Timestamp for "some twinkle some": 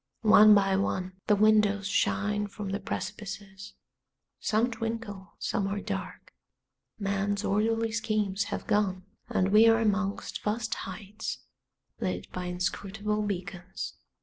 4.39-5.67